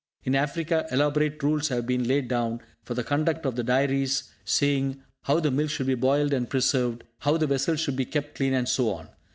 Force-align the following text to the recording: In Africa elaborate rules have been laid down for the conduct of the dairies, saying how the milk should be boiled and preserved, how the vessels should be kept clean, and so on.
In 0.23 0.33
Africa 0.33 0.87
elaborate 0.91 1.43
rules 1.43 1.67
have 1.67 1.85
been 1.85 2.07
laid 2.07 2.27
down 2.27 2.61
for 2.83 2.95
the 2.95 3.03
conduct 3.03 3.45
of 3.45 3.55
the 3.55 3.61
dairies, 3.63 4.31
saying 4.43 4.99
how 5.25 5.39
the 5.39 5.51
milk 5.51 5.69
should 5.69 5.85
be 5.85 5.93
boiled 5.93 6.33
and 6.33 6.49
preserved, 6.49 7.03
how 7.19 7.37
the 7.37 7.45
vessels 7.45 7.81
should 7.81 7.97
be 7.97 8.05
kept 8.05 8.33
clean, 8.33 8.55
and 8.55 8.67
so 8.67 8.89
on. 8.89 9.09